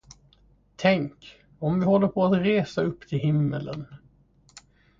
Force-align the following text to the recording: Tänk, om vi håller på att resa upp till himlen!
Tänk, 0.75 1.35
om 1.59 1.79
vi 1.79 1.85
håller 1.85 2.07
på 2.07 2.25
att 2.25 2.33
resa 2.41 2.81
upp 2.83 3.07
till 3.07 3.19
himlen! 3.19 3.85